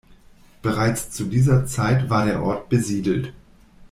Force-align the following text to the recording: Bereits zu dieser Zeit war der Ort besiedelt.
Bereits 0.63 1.11
zu 1.11 1.25
dieser 1.25 1.67
Zeit 1.67 2.09
war 2.09 2.25
der 2.25 2.41
Ort 2.41 2.69
besiedelt. 2.69 3.33